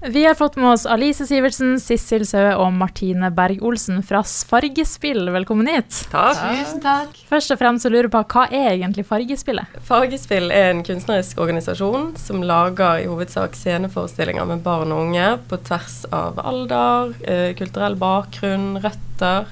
Vi 0.00 0.24
har 0.24 0.34
fått 0.34 0.56
med 0.56 0.70
oss 0.70 0.86
Alice 0.86 1.26
Sivertsen, 1.26 1.78
Sissel 1.80 2.26
Søe 2.28 2.50
og 2.60 2.68
Martine 2.76 3.30
Berg-Olsen 3.32 4.02
fra 4.04 4.20
Fargespill. 4.22 5.30
Velkommen 5.32 5.70
hit. 5.72 6.02
Takk. 6.12 6.36
Tusen 6.36 6.82
takk. 6.84 7.16
Først 7.30 7.54
og 7.54 7.60
fremst 7.62 7.86
så 7.86 7.90
lurer 7.90 8.10
jeg 8.10 8.12
på, 8.12 8.22
hva 8.34 8.44
er 8.50 8.74
egentlig 8.74 9.06
Fargespillet? 9.08 9.78
Fargespill 9.88 10.52
er 10.52 10.74
en 10.74 10.84
kunstnerisk 10.84 11.40
organisasjon 11.40 12.10
som 12.20 12.44
lager 12.44 13.06
i 13.06 13.08
hovedsak 13.08 13.56
sceneforestillinger 13.56 14.44
med 14.52 14.60
barn 14.66 14.92
og 14.92 15.06
unge 15.06 15.30
på 15.48 15.62
tvers 15.64 16.02
av 16.12 16.44
alder, 16.44 17.16
eh, 17.24 17.50
kulturell 17.56 17.96
bakgrunn, 17.96 18.74
røtter. 18.84 19.48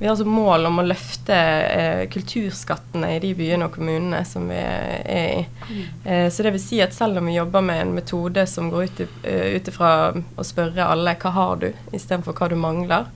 Vi 0.00 0.06
har 0.06 0.14
altså 0.14 0.24
mål 0.24 0.64
om 0.64 0.78
å 0.80 0.82
løfte 0.86 1.36
eh, 1.36 2.06
kulturskattene 2.08 3.10
i 3.12 3.18
de 3.20 3.34
byene 3.36 3.66
og 3.68 3.74
kommunene 3.74 4.22
som 4.24 4.46
vi 4.48 4.56
er 4.56 5.02
i. 5.12 5.74
Eh, 6.08 6.24
så 6.32 6.46
det 6.46 6.54
vil 6.54 6.62
si 6.62 6.78
at 6.80 6.96
selv 6.96 7.20
om 7.20 7.28
vi 7.28 7.34
jobber 7.36 7.60
med 7.60 7.82
en 7.82 7.92
metode 7.98 8.46
som 8.48 8.70
går 8.72 8.86
ut 8.88 9.02
uh, 9.04 9.58
ifra 9.58 9.90
å 10.16 10.46
spørre 10.46 10.88
alle 10.88 11.12
hva 11.20 11.34
har 11.36 11.60
du, 11.60 11.68
istedenfor 11.92 12.32
hva 12.32 12.48
du 12.48 12.56
mangler, 12.56 13.12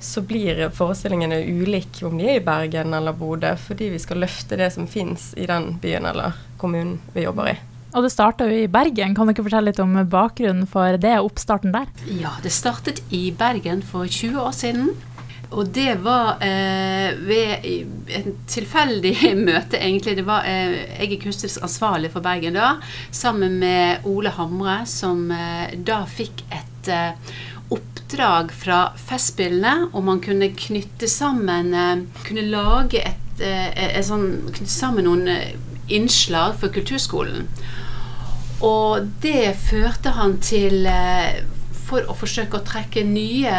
så 0.00 0.24
blir 0.24 0.64
forestillingene 0.72 1.42
ulike 1.52 2.08
om 2.08 2.16
de 2.16 2.30
er 2.30 2.40
i 2.40 2.46
Bergen 2.48 2.96
eller 2.96 3.12
Bodø, 3.12 3.52
fordi 3.68 3.92
vi 3.92 4.00
skal 4.00 4.24
løfte 4.24 4.56
det 4.56 4.72
som 4.72 4.88
fins 4.88 5.34
i 5.36 5.44
den 5.52 5.74
byen 5.84 6.08
eller 6.14 6.40
kommunen 6.56 6.96
vi 7.12 7.28
jobber 7.28 7.52
i. 7.52 7.56
Og 7.92 8.06
det 8.06 8.14
starta 8.14 8.48
jo 8.48 8.56
i 8.56 8.72
Bergen. 8.72 9.12
Kan 9.12 9.28
dere 9.28 9.44
fortelle 9.44 9.68
litt 9.68 9.84
om 9.84 10.00
bakgrunnen 10.08 10.64
for 10.64 10.96
det, 10.96 11.18
oppstarten 11.20 11.76
der? 11.76 11.92
Ja, 12.08 12.38
det 12.40 12.56
startet 12.56 13.04
i 13.12 13.26
Bergen 13.36 13.84
for 13.84 14.08
20 14.08 14.40
år 14.40 14.54
siden. 14.56 14.94
Og 15.52 15.68
det 15.74 15.98
var 16.04 16.40
eh, 16.44 17.12
ved 17.26 17.66
et 18.08 18.28
tilfeldig 18.48 19.14
møte, 19.48 19.78
egentlig. 19.78 20.16
Det 20.16 20.26
var, 20.26 20.46
eh, 20.48 20.76
jeg 20.98 21.08
er 21.12 21.22
kunstnerisk 21.22 21.64
ansvarlig 21.66 22.12
for 22.14 22.24
Bergen 22.24 22.56
da, 22.56 22.74
sammen 23.12 23.58
med 23.60 24.06
Ole 24.08 24.32
Hamre, 24.36 24.82
som 24.88 25.28
eh, 25.34 25.74
da 25.76 26.02
fikk 26.08 26.44
et 26.50 26.92
eh, 26.92 27.34
oppdrag 27.72 28.52
fra 28.56 28.84
Festspillene 29.00 29.90
om 29.96 30.08
man 30.10 30.20
kunne 30.24 30.50
knytte 30.56 31.08
sammen 31.08 31.72
eh, 31.72 32.02
Kunne 32.26 32.48
lage 32.52 33.04
et, 33.04 33.44
eh, 33.44 33.68
et 33.92 34.08
sånn, 34.08 34.28
knytte 34.48 34.72
sammen 34.72 35.08
noen 35.08 35.28
innslag 35.92 36.56
for 36.60 36.72
kulturskolen. 36.72 37.48
Og 38.64 39.08
det 39.20 39.56
førte 39.58 40.12
han 40.14 40.36
til 40.40 40.86
for 41.82 42.06
å 42.06 42.14
forsøke 42.16 42.60
å 42.60 42.64
trekke 42.64 43.02
nye 43.04 43.56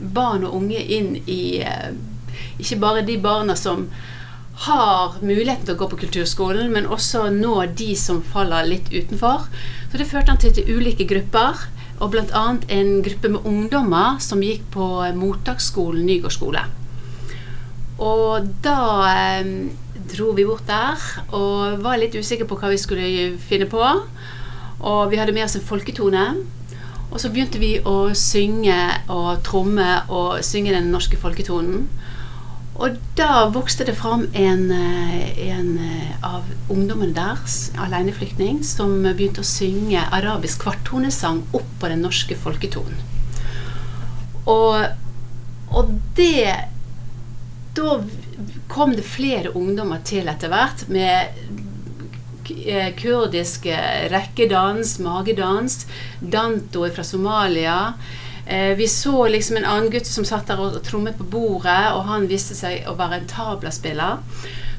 barn 0.00 0.46
og 0.46 0.54
unge 0.60 0.80
inn 0.80 1.16
i 1.26 1.60
eh, 1.64 1.90
Ikke 2.58 2.78
bare 2.82 3.04
de 3.06 3.18
barna 3.22 3.54
som 3.56 3.88
har 4.64 5.18
muligheten 5.22 5.66
til 5.66 5.76
å 5.76 5.78
gå 5.78 5.86
på 5.92 6.00
kulturskolen, 6.00 6.72
men 6.74 6.88
også 6.90 7.28
nå 7.30 7.54
de 7.78 7.92
som 7.98 8.18
faller 8.26 8.66
litt 8.66 8.88
utenfor. 8.90 9.46
Så 9.90 10.00
det 10.00 10.08
førte 10.10 10.32
han 10.32 10.40
til, 10.42 10.54
til 10.56 10.66
ulike 10.78 11.06
grupper, 11.06 11.68
og 12.02 12.10
bl.a. 12.14 12.42
en 12.74 12.90
gruppe 13.06 13.30
med 13.30 13.46
ungdommer 13.46 14.18
som 14.22 14.42
gikk 14.42 14.66
på 14.74 14.88
mottaksskolen 15.18 16.06
Nygård 16.06 16.34
skole. 16.34 16.64
Og 18.02 18.50
da 18.62 18.80
eh, 19.10 19.48
dro 20.08 20.32
vi 20.36 20.46
bort 20.46 20.66
der 20.68 21.02
og 21.34 21.82
var 21.82 21.98
litt 21.98 22.14
usikre 22.14 22.46
på 22.48 22.58
hva 22.58 22.70
vi 22.70 22.78
skulle 22.80 23.08
finne 23.42 23.66
på. 23.70 23.82
Og 24.78 25.10
vi 25.10 25.18
hadde 25.18 25.34
med 25.34 25.46
oss 25.46 25.58
en 25.58 25.66
folketone. 25.66 26.24
Og 27.08 27.20
så 27.22 27.30
begynte 27.32 27.60
vi 27.60 27.78
å 27.80 28.10
synge 28.16 28.76
og 29.08 29.40
tromme 29.46 29.88
og 30.12 30.42
synge 30.44 30.74
den 30.74 30.90
norske 30.92 31.16
folketonen. 31.20 31.86
Og 32.78 32.98
da 33.18 33.48
vokste 33.50 33.82
det 33.88 33.96
fram 33.98 34.28
en, 34.38 34.70
eh, 34.70 35.48
en 35.50 35.70
eh, 35.82 36.12
av 36.22 36.44
ungdommene 36.70 37.14
der, 37.14 37.40
aleneflyktning, 37.82 38.60
som 38.62 39.02
begynte 39.02 39.42
å 39.42 39.48
synge 39.48 40.04
arabisk 40.14 40.62
kvarttonesang 40.62 41.42
opp 41.58 41.72
på 41.80 41.90
den 41.90 42.04
norske 42.06 42.38
folketonen. 42.38 43.00
Og, 44.48 44.84
og 45.76 45.94
det 46.16 46.54
Da 47.78 48.00
kom 48.66 48.94
det 48.96 49.04
flere 49.06 49.52
ungdommer 49.54 50.00
til 50.02 50.26
etter 50.26 50.50
hvert 50.50 50.88
med 50.90 51.28
kurdisk 52.98 53.66
rekkedans, 54.12 54.98
magedans. 54.98 55.86
Danto 56.20 56.86
fra 56.90 57.04
Somalia. 57.04 57.94
Eh, 58.48 58.76
vi 58.76 58.88
så 58.88 59.28
liksom 59.28 59.56
en 59.56 59.64
annen 59.64 59.90
gutt 59.90 60.06
som 60.06 60.24
satt 60.24 60.48
der 60.48 60.60
og 60.62 60.78
trommet 60.84 61.18
på 61.18 61.26
bordet, 61.28 61.90
og 61.92 62.06
han 62.08 62.28
viste 62.30 62.54
seg 62.56 62.86
å 62.88 62.94
være 62.96 63.20
en 63.20 63.28
tablaspiller. 63.28 64.22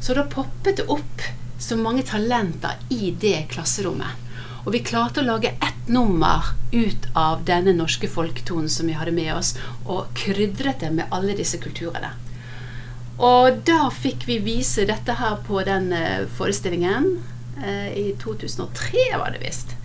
Så 0.02 0.16
da 0.18 0.24
poppet 0.26 0.80
det 0.80 0.88
opp 0.90 1.22
så 1.62 1.78
mange 1.78 2.02
talenter 2.08 2.80
i 2.90 3.12
det 3.12 3.46
klasserommet. 3.54 4.26
Og 4.66 4.74
vi 4.74 4.82
klarte 4.82 5.22
å 5.22 5.28
lage 5.28 5.54
ett 5.54 5.86
nummer 5.88 6.50
ut 6.72 7.06
av 7.14 7.46
denne 7.46 7.76
norske 7.78 8.10
folketonen 8.10 8.70
som 8.74 8.90
vi 8.90 8.98
hadde 8.98 9.14
med 9.14 9.36
oss, 9.36 9.54
og 9.86 10.10
krydret 10.18 10.82
det 10.82 10.90
med 10.96 11.14
alle 11.14 11.38
disse 11.38 11.62
kulturene. 11.62 12.16
Og 13.20 13.62
da 13.70 13.90
fikk 13.94 14.26
vi 14.26 14.40
vise 14.42 14.88
dette 14.90 15.20
her 15.20 15.38
på 15.46 15.62
den 15.68 15.92
eh, 15.94 16.26
forestillingen. 16.40 17.20
Eh, 17.64 17.92
I 17.98 18.16
2003 18.24 19.18
var 19.18 19.32
det 19.32 19.44
visst. 19.44 19.76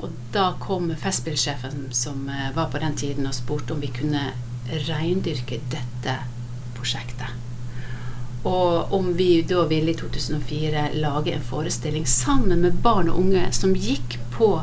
Og 0.00 0.12
da 0.32 0.52
kom 0.60 0.90
Festspillsjefen 0.96 1.90
som 1.92 2.28
eh, 2.28 2.50
var 2.56 2.70
på 2.70 2.78
den 2.78 2.96
tiden 2.96 3.26
og 3.28 3.36
spurte 3.36 3.74
om 3.74 3.82
vi 3.82 3.92
kunne 3.94 4.30
reindyrke 4.88 5.60
dette 5.72 6.16
prosjektet. 6.76 7.36
Og 8.48 8.94
om 8.96 9.12
vi 9.18 9.42
da 9.44 9.66
ville 9.68 9.92
i 9.92 9.98
2004 9.98 10.86
lage 11.02 11.34
en 11.34 11.44
forestilling 11.44 12.06
sammen 12.08 12.62
med 12.62 12.78
barn 12.82 13.10
og 13.12 13.18
unge 13.20 13.44
som 13.52 13.76
gikk 13.76 14.16
på, 14.32 14.54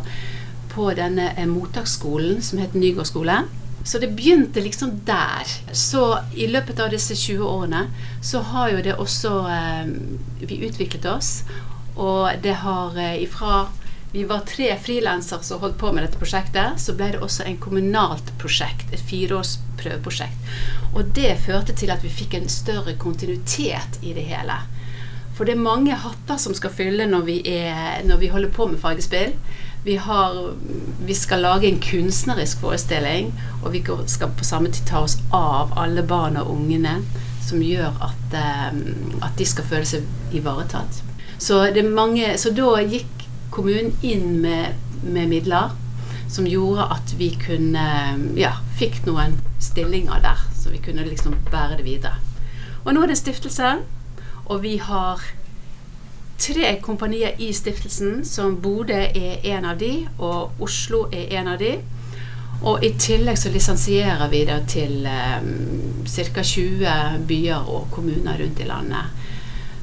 på 0.73 0.89
denne 0.97 1.29
eh, 1.35 1.45
mottaksskolen 1.49 2.41
som 2.41 2.63
het 2.63 2.73
Nygård 2.73 3.11
skole. 3.11 3.43
Så 3.87 3.99
det 3.99 4.09
begynte 4.17 4.61
liksom 4.61 4.97
der. 5.05 5.47
Så 5.71 6.17
i 6.35 6.47
løpet 6.49 6.79
av 6.83 6.89
disse 6.91 7.15
20 7.15 7.45
årene 7.45 7.85
så 8.25 8.41
har 8.49 8.73
jo 8.73 8.81
det 8.83 8.97
også 8.97 9.33
eh, 9.47 9.93
Vi 10.41 10.63
utviklet 10.67 11.05
oss. 11.05 11.43
Og 11.97 12.29
det 12.43 12.59
har 12.63 12.97
eh, 12.97 13.21
ifra 13.25 13.65
vi 14.11 14.23
var 14.23 14.39
tre 14.39 14.77
frilansere 14.79 15.43
som 15.43 15.59
holdt 15.59 15.77
på 15.77 15.91
med 15.91 16.03
dette 16.03 16.17
prosjektet. 16.17 16.79
Så 16.79 16.95
ble 16.95 17.11
det 17.13 17.19
også 17.21 17.43
en 17.43 17.59
kommunalt 17.61 18.31
prosjekt, 18.39 18.87
et 18.95 19.03
fireårsprøveprosjekt. 19.09 20.51
Og 20.95 21.11
det 21.17 21.35
førte 21.43 21.75
til 21.75 21.91
at 21.91 22.05
vi 22.05 22.09
fikk 22.09 22.37
en 22.37 22.47
større 22.49 22.95
kontinuitet 22.97 23.99
i 24.01 24.15
det 24.15 24.23
hele. 24.29 24.61
For 25.37 25.45
det 25.45 25.53
er 25.53 25.61
mange 25.67 25.93
hatter 26.01 26.39
som 26.41 26.55
skal 26.57 26.73
fylle 26.73 27.05
når 27.05 27.25
vi, 27.27 27.35
er, 27.45 27.99
når 28.07 28.23
vi 28.23 28.31
holder 28.33 28.53
på 28.55 28.65
med 28.71 28.79
fargespill. 28.81 29.35
Vi, 29.85 29.99
har, 30.01 30.39
vi, 31.05 31.13
skal 31.13 31.43
lage 31.45 31.67
en 31.67 31.81
kunstnerisk 31.83 32.63
forestilling, 32.63 33.29
og 33.61 33.75
vi 33.75 33.83
skal 34.09 34.33
på 34.33 34.47
samme 34.47 34.71
tid 34.71 34.87
ta 34.89 35.03
oss 35.05 35.19
av 35.29 35.77
alle 35.77 36.03
barna 36.03 36.41
og 36.47 36.57
ungene 36.57 36.97
som 37.45 37.61
gjør 37.63 38.01
at, 38.09 38.39
um, 38.73 39.21
at 39.21 39.37
de 39.37 39.45
skal 39.47 39.67
føle 39.69 39.87
seg 39.87 40.35
ivaretatt. 40.35 41.03
Så, 41.39 41.61
mange, 41.93 42.37
så 42.37 42.51
da 42.55 42.81
gikk 42.81 43.27
kommunen 43.53 43.93
inn 44.01 44.39
med, 44.41 44.73
med, 45.03 45.27
midler 45.29 45.75
som 46.29 46.47
gjorde 46.49 46.89
at 46.97 47.13
vi 47.17 47.29
kunne 47.39 47.85
Ja, 48.37 48.57
fikk 48.77 49.05
noen 49.05 49.37
stillinger 49.63 50.21
der, 50.21 50.41
så 50.57 50.73
vi 50.73 50.81
kunne 50.83 51.05
liksom 51.07 51.37
bære 51.51 51.77
det 51.77 51.85
videre. 51.85 52.17
Og 52.83 52.93
nå 52.93 53.03
er 53.03 53.11
det 53.11 53.17
stiftelse, 53.17 53.77
og 54.45 54.63
vi 54.63 54.77
har 54.77 55.21
tre 56.37 56.75
kompanier 56.81 57.37
i 57.41 57.51
stiftelsen, 57.53 58.25
som 58.25 58.57
Bodø 58.61 58.99
er 59.15 59.45
en 59.55 59.65
av 59.65 59.79
de, 59.79 60.07
og 60.17 60.61
Oslo 60.61 61.07
er 61.11 61.39
en 61.39 61.53
av 61.53 61.61
de. 61.61 61.77
Og 62.61 62.83
i 62.85 62.93
tillegg 62.97 63.37
så 63.37 63.49
lisensierer 63.53 64.29
vi 64.31 64.43
det 64.49 64.57
til 64.71 65.05
um, 65.05 66.05
ca. 66.09 66.43
20 66.43 67.25
byer 67.29 67.69
og 67.69 67.89
kommuner 67.93 68.39
rundt 68.41 68.61
i 68.61 68.69
landet. 68.69 69.26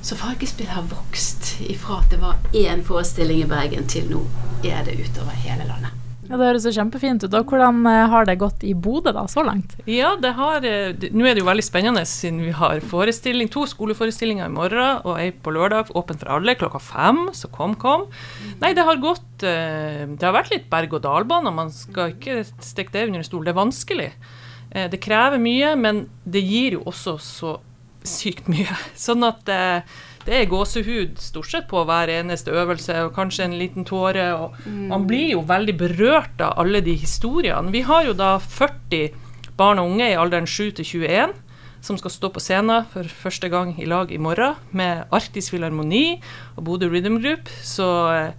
Så 0.04 0.16
Fargespill 0.20 0.68
har 0.68 0.84
vokst 0.84 1.54
ifra 1.64 2.02
at 2.02 2.10
det 2.12 2.18
var 2.20 2.36
én 2.52 2.82
forestilling 2.84 3.38
i 3.40 3.48
Bergen, 3.48 3.86
til 3.88 4.04
nå 4.10 4.18
er 4.60 4.82
det 4.84 4.98
utover 5.00 5.32
hele 5.46 5.64
landet. 5.64 5.94
Ja, 6.28 6.36
Det 6.36 6.44
høres 6.44 6.66
jo 6.68 6.72
kjempefint 6.76 7.24
ut. 7.24 7.32
Og 7.36 7.48
Hvordan 7.48 7.86
eh, 7.88 8.02
har 8.12 8.28
det 8.28 8.34
gått 8.40 8.64
i 8.68 8.74
Bodø 8.76 9.14
da, 9.16 9.24
så 9.28 9.40
langt? 9.44 9.72
Ja, 9.88 10.14
det 10.20 10.34
har, 10.36 10.64
eh, 10.64 10.92
Nå 11.12 11.24
er 11.24 11.32
det 11.36 11.40
jo 11.40 11.48
veldig 11.48 11.64
spennende 11.64 12.04
siden 12.08 12.44
vi 12.44 12.52
har 12.52 12.84
forestilling, 12.84 13.48
to 13.48 13.64
skoleforestillinger 13.68 14.48
i 14.48 14.52
morgen 14.52 15.00
og 15.08 15.18
ei 15.20 15.30
på 15.32 15.52
lørdag, 15.56 15.92
åpen 15.96 16.20
for 16.20 16.36
alle 16.36 16.56
klokka 16.60 16.84
fem. 16.84 17.26
Så 17.32 17.48
kom, 17.52 17.72
kom. 17.74 18.04
Nei, 18.60 18.74
det 18.76 18.84
har 18.84 19.00
gått 19.00 19.44
eh, 19.44 20.04
Det 20.04 20.24
har 20.28 20.36
vært 20.36 20.52
litt 20.52 20.68
berg-og-dal-bane. 20.72 21.52
Man 21.52 21.72
skal 21.72 22.12
ikke 22.12 22.42
stikke 22.60 22.92
det 22.92 23.08
under 23.08 23.24
en 23.24 23.30
stol. 23.32 23.44
Det 23.44 23.56
er 23.56 23.62
vanskelig. 23.64 24.10
Det 24.74 24.98
krever 24.98 25.38
mye, 25.38 25.76
men 25.78 26.08
det 26.26 26.40
gir 26.42 26.74
jo 26.76 26.88
også 26.90 27.12
så 27.22 27.50
sykt 28.04 28.48
mye. 28.52 28.76
Sånn 28.98 29.24
at 29.26 29.48
eh, 29.50 29.84
det 30.24 30.38
er 30.38 30.48
gåsehud 30.48 31.20
stort 31.20 31.50
sett 31.50 31.68
på 31.68 31.82
hver 31.88 32.12
eneste 32.12 32.52
øvelse, 32.54 32.96
og 33.06 33.14
kanskje 33.16 33.48
en 33.48 33.58
liten 33.60 33.84
tåre. 33.88 34.30
og 34.36 34.56
mm. 34.64 34.86
Man 34.92 35.06
blir 35.08 35.34
jo 35.34 35.44
veldig 35.48 35.76
berørt 35.80 36.40
av 36.40 36.58
alle 36.62 36.80
de 36.84 36.96
historiene. 37.00 37.72
Vi 37.74 37.84
har 37.84 38.08
jo 38.08 38.16
da 38.16 38.36
40 38.38 39.10
barn 39.58 39.80
og 39.82 39.92
unge 39.94 40.10
i 40.10 40.18
alderen 40.18 40.48
7 40.48 40.70
til 40.80 40.84
21 41.08 41.40
som 41.84 41.98
skal 42.00 42.12
stå 42.12 42.30
på 42.32 42.40
scenen 42.40 42.86
for 42.92 43.08
første 43.08 43.50
gang 43.52 43.74
i 43.76 43.88
lag 43.88 44.12
i 44.12 44.20
morgen 44.20 44.56
med 44.72 45.04
Arktis 45.12 45.50
Filharmoni 45.52 46.20
og 46.56 46.64
Bodø 46.64 46.88
Rhythm 46.88 47.18
Group. 47.20 47.50
Så 47.60 47.88
eh, 48.14 48.32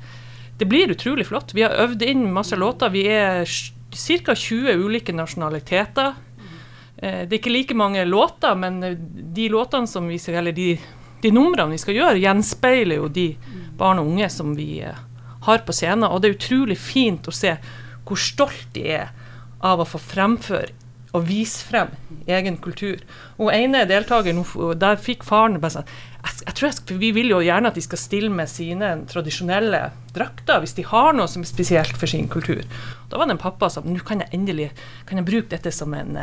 det 0.57 0.67
blir 0.71 0.93
utrolig 0.93 1.27
flott. 1.29 1.53
Vi 1.53 1.65
har 1.65 1.77
øvd 1.83 2.05
inn 2.07 2.25
masse 2.33 2.57
låter. 2.57 2.89
Vi 2.89 3.05
er 3.11 3.45
ca. 3.45 4.33
20 4.33 4.81
ulike 4.81 5.13
nasjonaliteter. 5.13 6.15
Eh, 6.97 7.25
det 7.27 7.33
er 7.33 7.41
ikke 7.41 7.53
like 7.53 7.77
mange 7.77 8.05
låter, 8.05 8.55
men 8.55 8.83
eh, 8.83 8.99
de 9.35 9.49
låtene 9.51 9.87
som 9.87 10.07
vi 10.07 10.19
skal, 10.21 10.39
eller 10.41 10.55
de, 10.55 10.75
de 11.23 11.33
numrene 11.33 11.75
vi 11.75 11.81
skal 11.81 11.99
gjøre, 11.99 12.21
gjenspeiler 12.23 13.01
jo 13.01 13.09
de 13.11 13.29
barn 13.75 13.99
og 13.99 14.13
unge 14.13 14.29
som 14.31 14.55
vi 14.55 14.79
eh, 14.85 15.03
har 15.47 15.65
på 15.67 15.75
scenen. 15.75 16.07
Og 16.09 16.21
det 16.21 16.31
er 16.31 16.39
utrolig 16.39 16.79
fint 16.79 17.27
å 17.27 17.35
se 17.35 17.57
hvor 18.05 18.21
stolt 18.21 18.67
de 18.75 18.87
er 19.01 19.13
av 19.65 19.81
å 19.81 19.87
få 19.89 19.99
fremføre 20.01 20.71
og 21.15 21.23
vise 21.29 21.63
frem 21.63 21.93
egen 22.27 22.57
kultur. 22.59 22.99
Og 23.39 23.53
ene 23.53 23.85
deltaker, 23.87 24.35
der 24.75 24.99
fikk 24.99 25.23
faren 25.23 25.61
bare 25.63 25.77
sånn 25.77 25.93
jeg, 26.25 26.41
jeg 26.41 26.55
tror 26.57 26.67
jeg 26.67 26.97
Vi 26.99 27.11
vil 27.15 27.29
jo 27.31 27.39
gjerne 27.45 27.69
at 27.69 27.77
de 27.77 27.83
skal 27.85 28.01
stille 28.01 28.31
med 28.33 28.51
sine 28.51 28.89
tradisjonelle 29.07 29.81
drakter, 30.15 30.59
hvis 30.63 30.75
de 30.75 30.83
har 30.89 31.15
noe 31.15 31.29
som 31.31 31.45
er 31.45 31.51
spesielt 31.51 31.95
for 31.95 32.11
sin 32.11 32.27
kultur. 32.31 32.63
Da 33.11 33.19
var 33.19 33.29
det 33.29 33.37
en 33.37 33.45
pappa 33.45 33.69
som 33.71 33.87
nå 33.87 34.03
kan 34.03 34.23
jeg 34.25 34.33
endelig 34.35 34.71
kan 35.07 35.21
jeg 35.21 35.27
bruke 35.29 35.53
dette 35.55 35.71
som 35.75 35.93
en, 35.95 36.17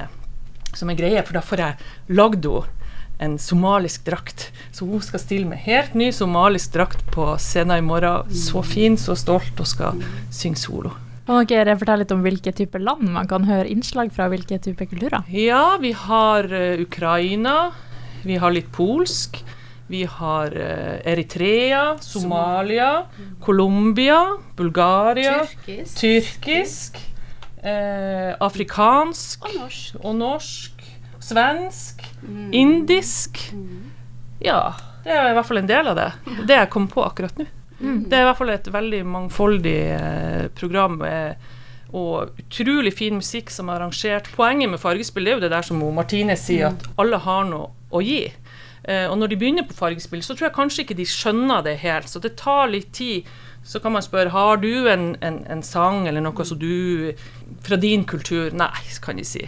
som 0.76 0.90
er 0.90 0.98
greie, 0.98 1.22
for 1.26 1.38
da 1.38 1.44
får 1.44 1.64
jeg 1.64 2.16
lagd 2.16 2.48
henne 2.48 2.78
en 3.22 3.38
somalisk 3.38 4.04
drakt. 4.06 4.48
Så 4.74 4.86
hun 4.88 5.02
skal 5.04 5.22
stille 5.22 5.46
med 5.46 5.62
helt 5.62 5.94
ny 5.94 6.10
somalisk 6.14 6.72
drakt 6.74 7.04
på 7.14 7.28
scenen 7.38 7.78
i 7.78 7.86
morgen. 7.86 8.32
Så 8.34 8.64
fin, 8.66 8.98
så 8.98 9.14
stolt, 9.18 9.54
og 9.62 9.68
skal 9.68 10.02
synge 10.34 10.58
solo. 10.58 10.90
Kan 11.22 11.46
dere 11.46 11.76
fortelle 11.78 12.02
litt 12.02 12.12
om 12.14 12.24
hvilke 12.24 12.50
type 12.56 12.80
land 12.82 13.06
man 13.14 13.28
kan 13.30 13.46
høre 13.46 13.70
innslag 13.70 14.10
fra 14.14 14.26
hvilke 14.32 14.58
type 14.62 14.88
kulturer? 14.90 15.22
Ja, 15.30 15.78
vi 15.78 15.92
har 15.94 16.50
uh, 16.50 16.82
Ukraina. 16.82 17.70
Vi 18.26 18.40
har 18.42 18.54
litt 18.54 18.72
polsk. 18.74 19.38
Vi 19.86 20.02
har 20.08 20.50
uh, 20.56 20.98
Eritrea, 21.06 21.98
Somalia, 22.02 23.04
Colombia, 23.44 24.18
Bulgaria, 24.58 25.42
Tyrkisk. 25.46 25.98
tyrkisk, 26.00 27.00
uh, 27.64 28.32
afrikansk 28.42 29.44
Og 29.48 29.56
norsk. 29.60 29.96
og 30.02 30.16
norsk, 30.18 30.84
svensk, 31.22 32.02
indisk. 32.52 33.38
Ja, 34.42 34.74
det 35.04 35.14
er 35.14 35.30
i 35.30 35.34
hvert 35.36 35.46
fall 35.48 35.62
en 35.62 35.70
del 35.70 35.90
av 35.92 35.98
det. 35.98 36.10
Det 36.46 36.56
jeg 36.58 36.70
kom 36.74 36.88
på 36.90 37.04
akkurat 37.06 37.38
nå. 37.38 37.46
Det 37.82 38.14
er 38.14 38.22
i 38.22 38.26
hvert 38.28 38.38
fall 38.38 38.52
et 38.54 38.68
veldig 38.70 39.00
mangfoldig 39.10 39.78
eh, 39.90 40.44
program. 40.54 41.00
Eh, 41.02 41.34
og 41.92 42.38
utrolig 42.38 42.92
fin 42.94 43.16
musikk 43.18 43.50
som 43.50 43.68
er 43.68 43.80
arrangert. 43.80 44.30
Poenget 44.36 44.70
med 44.70 44.80
Fargespill 44.80 45.26
det 45.26 45.32
er 45.32 45.36
jo 45.40 45.42
det 45.42 45.50
der 45.52 45.66
som 45.66 45.82
Martine 45.96 46.36
sier, 46.38 46.70
at 46.70 46.86
alle 47.02 47.18
har 47.20 47.42
noe 47.50 47.72
å 47.90 48.00
gi. 48.00 48.20
Eh, 48.84 49.06
og 49.06 49.16
når 49.18 49.30
de 49.30 49.38
begynner 49.38 49.66
på 49.68 49.76
Fargespill, 49.78 50.22
så 50.22 50.34
tror 50.34 50.48
jeg 50.48 50.56
kanskje 50.56 50.84
ikke 50.84 50.98
de 50.98 51.06
skjønner 51.06 51.62
det 51.66 51.78
helt. 51.84 52.10
Så 52.10 52.22
det 52.22 52.34
tar 52.40 52.70
litt 52.72 52.92
tid. 52.96 53.28
Så 53.62 53.78
kan 53.78 53.94
man 53.94 54.02
spørre 54.02 54.34
har 54.34 54.56
du 54.58 54.88
en, 54.90 55.12
en, 55.22 55.36
en 55.46 55.62
sang 55.62 56.08
eller 56.10 56.24
noe 56.24 56.44
som 56.44 56.58
du 56.58 57.12
fra 57.62 57.76
din 57.78 58.02
kultur 58.10 58.50
Nei, 58.58 58.72
kan 59.04 59.20
de 59.20 59.26
si. 59.26 59.44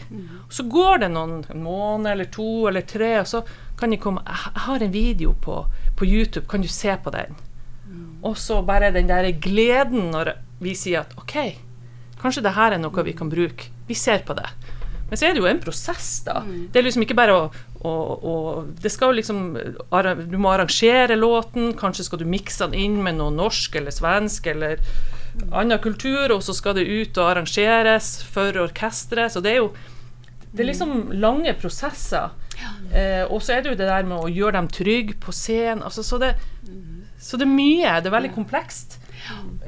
Så 0.54 0.66
går 0.70 1.02
det 1.02 1.08
noen 1.10 1.40
en 1.50 1.64
måned 1.64 2.12
eller 2.12 2.31
to 2.31 2.69
eller 2.70 2.86
tre, 2.86 3.16
og 3.25 3.26
så 3.26 3.42
kan 3.78 3.90
de 3.90 3.98
komme 3.98 4.22
Jeg 4.22 4.52
jeg 4.54 4.62
har 4.69 4.82
en 4.82 4.94
video 4.94 5.34
på, 5.42 5.64
på 5.98 6.06
YouTube, 6.06 6.46
kan 6.46 6.62
du 6.62 6.69
se 6.69 6.94
på 6.94 7.10
den? 7.10 7.34
Og 8.25 8.38
så 8.38 8.62
bare 8.62 8.92
den 8.94 9.10
der 9.10 9.26
gleden 9.32 10.10
når 10.14 10.36
vi 10.62 10.75
sier 10.78 11.02
at 11.02 11.12
OK, 11.19 11.34
kanskje 12.22 12.42
det 12.46 12.54
her 12.56 12.72
er 12.72 12.81
noe 12.81 13.04
vi 13.04 13.12
kan 13.12 13.28
bruke. 13.28 13.69
Vi 13.88 13.94
ser 13.94 14.22
på 14.25 14.36
det. 14.38 14.48
Men 15.11 15.21
så 15.21 15.27
er 15.29 15.35
det 15.35 15.43
jo 15.43 15.47
en 15.51 15.61
prosess, 15.61 16.23
da. 16.27 16.41
Det 16.73 16.81
er 16.81 16.87
liksom 16.87 17.05
ikke 17.05 17.17
bare 17.19 17.35
å, 17.37 17.43
å, 17.85 17.91
å 18.31 18.35
Det 18.81 18.91
skal 18.91 19.12
jo 19.12 19.19
liksom 19.19 19.43
Du 20.31 20.39
må 20.41 20.51
arrangere 20.55 21.17
låten, 21.19 21.75
kanskje 21.79 22.06
skal 22.09 22.23
du 22.23 22.25
mikse 22.25 22.65
den 22.67 22.79
inn 22.87 23.03
med 23.05 23.19
noe 23.21 23.35
norsk 23.35 23.77
eller 23.77 23.95
svensk 23.95 24.47
eller 24.55 24.81
annen 25.51 25.81
kultur, 25.83 26.31
og 26.31 26.43
så 26.47 26.55
skal 26.55 26.77
det 26.79 26.87
ut 26.87 27.19
og 27.19 27.33
arrangeres 27.33 28.23
for 28.31 28.55
orkesteret. 28.65 29.35
Så 29.35 29.43
det 29.45 29.56
er 29.56 29.61
jo 29.65 29.73
Det 30.55 30.62
er 30.62 30.71
liksom 30.71 31.12
lange 31.19 31.53
prosesser. 31.59 32.31
Eh, 32.95 33.25
og 33.27 33.43
så 33.43 33.56
er 33.56 33.62
det 33.62 33.73
jo 33.73 33.79
det 33.81 33.89
der 33.91 34.06
med 34.06 34.23
å 34.23 34.31
gjøre 34.31 34.56
dem 34.61 34.69
trygge 34.71 35.17
på 35.21 35.35
scenen. 35.35 35.83
Altså, 35.83 36.05
så, 36.06 36.21
det, 36.23 36.37
så 37.19 37.37
det 37.41 37.49
er 37.49 37.51
mye. 37.51 37.97
Det 38.01 38.11
er 38.11 38.15
veldig 38.15 38.35
komplekst. 38.37 39.01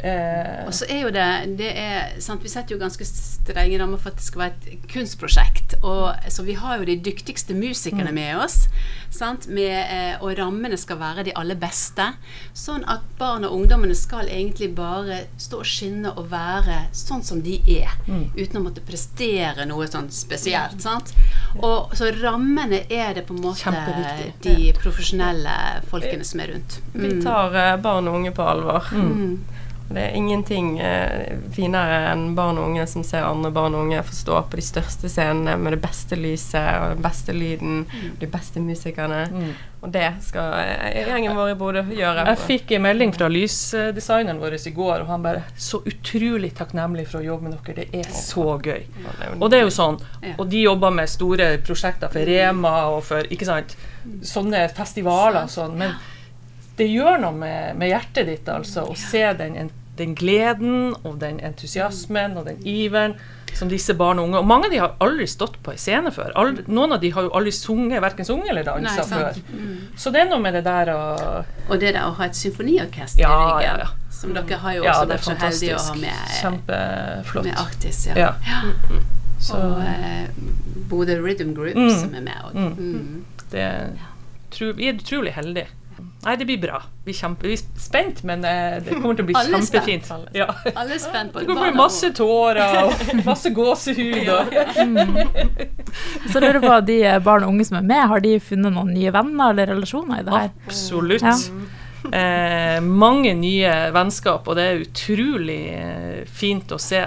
Eh, 0.02 0.66
Og 0.66 0.74
så 0.74 0.84
er 0.90 1.00
jo 1.06 1.10
det, 1.14 1.26
det 1.58 1.70
er, 1.80 2.20
sant, 2.20 2.42
Vi 2.44 2.50
setter 2.52 2.74
jo 2.76 2.80
ganske 2.82 3.04
strenge 3.08 3.78
rammer 3.80 4.00
for 4.02 4.10
at 4.12 4.18
det 4.20 4.26
skal 4.26 4.42
være 4.42 4.72
et 4.74 4.86
kunstprosjekt. 4.92 5.76
Og, 5.82 6.12
så 6.32 6.44
vi 6.46 6.56
har 6.58 6.78
jo 6.80 6.84
de 6.88 6.96
dyktigste 7.00 7.54
musikerne 7.56 8.12
med 8.12 8.36
oss. 8.42 8.66
Sant, 9.10 9.46
med, 9.48 9.72
eh, 9.72 10.16
og 10.20 10.34
rammene 10.38 10.76
skal 10.78 10.98
være 11.00 11.24
de 11.28 11.34
aller 11.38 11.56
beste. 11.56 12.08
Sånn 12.56 12.84
at 12.90 13.04
barn 13.18 13.46
og 13.48 13.54
ungdommene 13.56 13.94
skal 13.96 14.28
egentlig 14.28 14.72
bare 14.76 15.22
stå 15.40 15.62
og 15.62 15.66
skinne 15.70 16.12
og 16.16 16.28
være 16.32 16.82
sånn 16.96 17.22
som 17.24 17.40
de 17.42 17.56
er. 17.78 17.94
Uten 18.36 18.60
å 18.60 18.64
måtte 18.66 18.84
prestere 18.84 19.64
noe 19.66 19.86
sånn 19.88 20.10
spesielt. 20.12 20.82
Sant? 20.82 21.14
Og, 21.64 21.94
så 21.96 22.10
rammene 22.20 22.82
er 22.92 23.14
det 23.16 23.26
på 23.28 23.36
en 23.36 23.42
måte 23.44 23.72
de 24.44 24.72
profesjonelle 24.76 25.56
folkene 25.90 26.26
som 26.26 26.42
er 26.44 26.54
rundt. 26.54 26.80
Vi 26.92 27.12
tar 27.24 27.56
eh, 27.56 27.76
barn 27.82 28.10
og 28.10 28.20
unge 28.20 28.34
på 28.36 28.46
alvor. 28.46 28.90
Mm. 28.92 29.38
Det 29.88 30.02
er 30.02 30.16
ingenting 30.18 30.80
eh, 30.82 31.36
finere 31.54 32.00
enn 32.10 32.32
barn 32.34 32.58
og 32.58 32.72
unge 32.72 32.86
som 32.90 33.04
ser 33.06 33.22
andre 33.22 33.52
barn 33.54 33.76
og 33.76 33.84
unge 33.84 34.02
få 34.08 34.16
stå 34.16 34.40
på 34.50 34.58
de 34.58 34.64
største 34.66 35.10
scenene 35.10 35.54
med 35.60 35.76
det 35.76 35.80
beste 35.84 36.18
lyset 36.18 36.80
og 36.80 36.96
den 36.96 37.04
beste 37.04 37.34
lyden, 37.36 37.84
de 38.18 38.28
beste 38.30 38.62
musikerne. 38.62 39.20
Mm. 39.30 39.52
Og 39.86 39.92
det 39.94 40.08
skal 40.26 40.56
eh, 40.58 41.06
gjengen 41.06 41.36
vår 41.38 41.52
i 41.52 41.58
Bodø 41.60 41.84
gjøre. 41.94 42.24
Jeg 42.32 42.42
fikk 42.48 42.74
en 42.74 42.82
melding 42.88 43.14
fra 43.14 43.28
lysdesigneren 43.30 44.42
vår 44.42 44.58
i 44.58 44.74
går, 44.74 45.04
og 45.04 45.12
han 45.12 45.22
bare 45.22 45.44
Så 45.54 45.82
utrolig 45.86 46.50
takknemlig 46.58 47.06
for 47.06 47.20
å 47.20 47.26
jobbe 47.28 47.46
med 47.46 47.56
dere. 47.60 47.86
Det 47.86 48.02
er 48.02 48.10
så 48.10 48.56
gøy. 48.58 48.82
Og 49.38 49.46
det 49.52 49.60
er 49.60 49.64
jo 49.68 49.72
sånn. 49.76 50.00
Og 50.34 50.44
de 50.50 50.66
jobber 50.66 50.98
med 50.98 51.12
store 51.12 51.52
prosjekter 51.62 52.10
for 52.10 52.26
Rema 52.26 52.74
og 52.90 53.04
for 53.06 53.30
ikke 53.30 53.46
sant, 53.46 53.78
sånne 54.26 54.66
festivaler 54.74 55.44
og 55.44 55.52
sånn. 55.52 55.78
Men 55.78 55.94
det 56.76 56.86
gjør 56.90 57.20
noe 57.22 57.32
med, 57.32 57.76
med 57.80 57.88
hjertet 57.88 58.28
ditt, 58.28 58.48
altså, 58.52 58.86
å 58.90 58.96
se 58.98 59.22
den, 59.38 59.70
den 59.96 60.14
gleden 60.18 60.92
og 61.02 61.18
den 61.22 61.40
entusiasmen 61.40 62.36
og 62.36 62.46
den 62.50 62.60
iveren 62.68 63.16
som 63.56 63.70
disse 63.70 63.94
barn 63.96 64.18
og 64.20 64.26
unge 64.28 64.40
Og 64.42 64.48
mange 64.48 64.68
av 64.68 64.72
de 64.74 64.80
har 64.82 64.96
aldri 65.00 65.24
stått 65.30 65.54
på 65.64 65.72
en 65.72 65.78
scene 65.80 66.10
før. 66.12 66.32
Aldri, 66.36 66.66
noen 66.68 66.92
av 66.92 67.00
de 67.00 67.08
har 67.14 67.24
jo 67.24 67.30
aldri 67.38 67.52
sunget, 67.56 68.02
verken 68.04 68.28
sunget 68.28 68.50
eller 68.52 68.66
dansa 68.66 69.06
før. 69.08 69.38
Så 69.96 70.12
det 70.12 70.24
er 70.24 70.28
noe 70.28 70.42
med 70.44 70.58
det 70.58 70.64
der 70.66 70.90
å 70.92 71.00
Og 71.70 71.78
det 71.80 71.94
der 71.94 72.02
å 72.04 72.12
ha 72.18 72.28
et 72.28 72.36
symfoniorkester 72.36 73.22
Ja, 73.22 73.30
i 73.32 73.46
ryggen, 73.46 73.64
ja, 73.64 73.86
ja. 73.86 74.12
som 74.12 74.34
dere 74.36 74.58
har 74.60 74.76
jo 74.76 74.84
også 74.84 75.06
er 75.06 75.12
vært 75.14 75.28
så 75.28 75.36
heldige 75.40 75.78
å 75.78 75.84
ha 75.86 75.96
med, 76.02 76.34
Kjempeflott. 76.40 77.48
med 77.48 77.62
Arktis. 77.64 78.02
Ja. 78.10 78.18
Ja. 78.20 78.34
Ja. 78.50 79.00
Så 79.46 79.56
Og 79.56 79.80
uh, 79.80 80.28
Bodø 80.90 81.16
Rhythm 81.22 81.56
Group 81.56 81.76
Mm. 81.76 81.90
som 81.96 82.14
er 82.14 82.28
med. 82.28 82.52
Mm. 82.54 82.72
mm. 82.76 83.24
det, 83.52 83.66
tro, 84.52 84.72
vi 84.76 84.88
er 84.88 85.00
utrolig 85.00 85.32
heldige. 85.36 85.68
Nei, 86.26 86.34
det 86.40 86.46
blir 86.48 86.58
bra. 86.58 86.80
Vi 87.06 87.12
er, 87.12 87.16
kjempe, 87.20 87.46
vi 87.46 87.54
er 87.54 87.60
spent, 87.78 88.24
men 88.26 88.42
eh, 88.42 88.80
det 88.82 88.96
kommer 88.98 89.14
til 89.14 89.22
å 89.22 89.28
bli 89.28 89.36
Alle 89.40 89.60
kjempefint. 89.62 90.08
spent. 90.08 90.32
Ja. 90.34 90.48
Alle 90.72 90.96
er 90.96 91.02
spent 91.02 91.30
på 91.32 91.38
Det 91.42 91.46
kommer 91.46 91.68
til 91.68 91.70
å 91.70 91.76
bli 91.76 91.78
masse 91.78 92.10
tårer 92.18 92.78
og 92.80 93.04
masse 93.30 93.52
gåsehud. 93.54 94.30
Og, 94.34 94.56
Så 96.32 96.40
jeg 96.40 96.42
lurer 96.42 96.60
på, 96.64 96.74
de 96.90 96.98
barn 97.22 97.46
og 97.46 97.54
unge 97.54 97.68
som 97.68 97.78
er 97.78 97.86
med, 97.86 98.02
har 98.10 98.24
de 98.26 98.34
funnet 98.42 98.74
noen 98.74 98.90
nye 98.96 99.14
venner 99.14 99.54
eller 99.54 99.70
relasjoner 99.76 100.24
i 100.24 100.26
det 100.26 100.34
her? 100.34 100.50
absolutt. 100.66 101.22
Ja. 101.22 101.36
Eh, 102.06 102.80
mange 102.82 103.32
nye 103.38 103.72
vennskap, 103.94 104.46
og 104.50 104.58
det 104.58 104.66
er 104.66 104.82
utrolig 104.84 105.62
eh, 105.78 106.20
fint 106.26 106.74
å 106.74 106.78
se. 106.82 107.06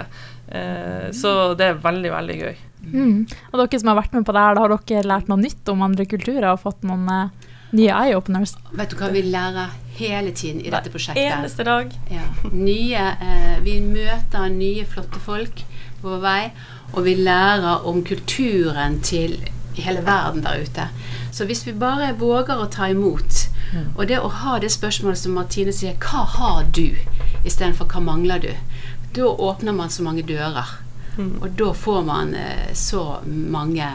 Eh, 0.50 1.06
så 1.16 1.54
det 1.60 1.70
er 1.70 1.84
veldig, 1.84 2.10
veldig 2.16 2.40
gøy. 2.40 2.58
Mm. 2.80 3.16
Og 3.52 3.60
dere 3.60 3.80
som 3.80 3.92
har 3.92 4.00
vært 4.00 4.16
med 4.16 4.24
på 4.26 4.32
det 4.34 4.42
her, 4.44 4.56
da 4.56 4.64
har 4.64 4.74
dere 4.88 5.08
lært 5.12 5.28
noe 5.30 5.40
nytt 5.40 5.68
om 5.72 5.84
andre 5.84 6.08
kulturer 6.08 6.50
og 6.54 6.62
fått 6.64 6.84
noen 6.88 7.04
eh, 7.12 7.48
nye 7.72 7.90
eye-openers? 7.90 8.56
Vet 8.72 8.90
du 8.90 8.98
hva 8.98 9.10
vi 9.14 9.22
lærer 9.22 9.74
hele 10.00 10.32
tiden 10.32 10.60
i 10.64 10.72
dette 10.72 10.90
prosjektet? 10.90 11.22
Eneste 11.30 11.64
dag. 11.66 11.92
Ja. 12.10 12.26
Nye, 12.52 13.06
eh, 13.20 13.56
vi 13.64 13.78
møter 13.84 14.48
nye, 14.52 14.84
flotte 14.88 15.22
folk 15.22 15.64
på 16.00 16.08
vår 16.08 16.20
vei, 16.24 16.50
og 16.92 17.04
vi 17.04 17.14
lærer 17.14 17.86
om 17.86 18.02
kulturen 18.04 19.00
til 19.04 19.38
hele 19.76 20.02
verden 20.04 20.42
der 20.44 20.64
ute. 20.64 20.88
Så 21.32 21.46
hvis 21.46 21.66
vi 21.66 21.72
bare 21.72 22.12
våger 22.18 22.58
å 22.58 22.68
ta 22.70 22.88
imot, 22.90 23.46
og 23.96 24.06
det 24.08 24.18
å 24.18 24.28
ha 24.40 24.58
det 24.58 24.72
spørsmålet 24.74 25.18
som 25.18 25.36
Martine 25.38 25.72
sier, 25.72 25.94
hva 26.02 26.24
har 26.26 26.64
du, 26.74 26.96
istedenfor 27.44 27.86
hva 27.86 28.00
mangler 28.02 28.42
du, 28.42 28.50
da 29.14 29.30
åpner 29.30 29.72
man 29.76 29.90
så 29.90 30.02
mange 30.02 30.26
dører. 30.26 30.66
Og 31.20 31.50
da 31.58 31.72
får 31.76 32.02
man 32.06 32.34
eh, 32.34 32.70
så 32.74 33.20
mange 33.26 33.86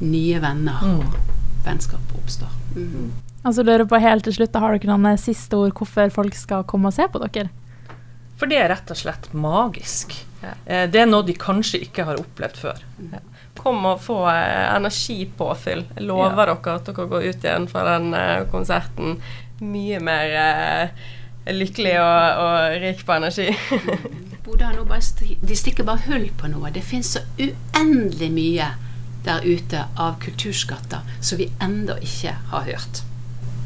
nye 0.00 0.40
venner, 0.42 0.80
og 0.82 1.37
vennskap 1.68 2.18
oppstår. 2.18 2.52
Mm. 2.74 3.10
Altså 3.46 3.62
lurer 3.62 3.86
på 3.88 4.00
helt 4.02 4.26
til 4.26 4.34
slutt, 4.34 4.56
har 4.58 4.74
dere 4.74 4.90
noen 4.90 5.12
eh, 5.12 5.20
siste 5.20 5.58
ord 5.58 5.74
hvorfor 5.78 6.10
folk 6.14 6.36
skal 6.36 6.66
komme 6.68 6.90
og 6.90 6.96
se 6.96 7.06
på 7.10 7.20
dere? 7.22 7.48
For 8.38 8.50
det 8.50 8.58
er 8.60 8.72
rett 8.72 8.90
og 8.92 8.98
slett 8.98 9.30
magisk. 9.34 10.14
Ja. 10.42 10.54
Eh, 10.66 10.86
det 10.90 11.02
er 11.02 11.10
noe 11.10 11.26
de 11.26 11.36
kanskje 11.38 11.82
ikke 11.86 12.06
har 12.08 12.20
opplevd 12.20 12.58
før. 12.60 12.82
Kom 13.58 13.86
og 13.90 14.02
få 14.02 14.20
eh, 14.30 14.66
energipåfyll. 14.74 15.86
Jeg 15.94 16.08
lover 16.10 16.42
dere 16.54 16.74
at 16.74 16.90
dere 16.90 17.06
går 17.14 17.28
ut 17.30 17.46
igjen 17.46 17.70
fra 17.70 17.86
den 17.94 18.10
konserten 18.52 19.20
mye 19.58 19.98
mer 20.02 20.92
lykkelig 21.48 21.94
og, 22.02 22.42
og 22.42 22.82
rik 22.82 23.00
på 23.06 23.16
energi. 23.16 23.48
Bodø 24.44 24.66
har 24.66 24.76
nå 24.76 24.84
bare 24.88 25.38
de 25.40 25.56
stikker 25.56 25.86
bare 25.86 26.04
hull 26.06 26.28
på 26.38 26.50
noe. 26.52 26.70
Det 26.74 26.84
finnes 26.84 27.16
så 27.16 27.24
uendelig 27.38 28.30
mye 28.34 28.68
der 29.26 29.44
ute 29.44 29.84
av 29.96 30.18
kulturskatter 30.22 31.06
som 31.20 31.40
vi 31.40 31.50
ennå 31.62 31.98
ikke 32.04 32.36
har 32.52 32.68
hørt. 32.68 33.02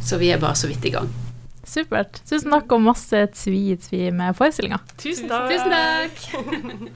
Så 0.03 0.19
vi 0.19 0.33
er 0.35 0.41
bare 0.43 0.59
så 0.59 0.71
vidt 0.71 0.85
i 0.89 0.95
gang. 0.95 1.11
Supert. 1.63 2.19
Tusen 2.27 2.51
takk 2.51 2.73
og 2.75 2.83
masse 2.83 3.21
tvi-tvi 3.39 4.09
med 4.15 4.35
forestillinga. 4.39 4.81
Tusen 4.99 5.31
takk. 5.31 5.53
Tusen 5.53 5.71
takk! 5.71 6.89